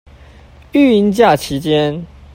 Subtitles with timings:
[0.71, 2.07] 育嬰假期間